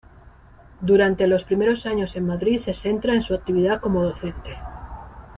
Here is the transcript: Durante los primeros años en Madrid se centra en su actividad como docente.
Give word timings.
Durante 0.79 1.27
los 1.27 1.43
primeros 1.43 1.85
años 1.85 2.15
en 2.15 2.25
Madrid 2.25 2.57
se 2.57 2.73
centra 2.73 3.13
en 3.13 3.21
su 3.21 3.35
actividad 3.35 3.79
como 3.79 4.01
docente. 4.03 4.57